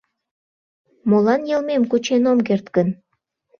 —Молан 1.09 1.41
йылмем 1.49 1.83
кучен 1.91 2.23
ом 2.31 2.39
керт 2.47 2.67
гын? 2.75 2.87